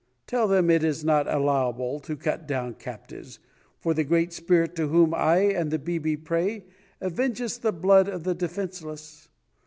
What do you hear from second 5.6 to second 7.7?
the 'bibi' pray avenges